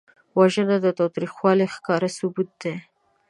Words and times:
وژنه 0.37 0.75
د 0.81 0.87
تاوتریخوالي 0.97 1.65
ښکاره 1.75 2.09
ثبوت 2.17 2.49
دی 2.61 2.75